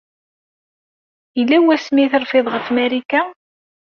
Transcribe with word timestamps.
Yella 1.37 1.57
wasmi 1.65 1.99
ay 2.03 2.09
terfiḍ 2.13 2.45
ɣef 2.49 2.65
Marika? 2.75 3.21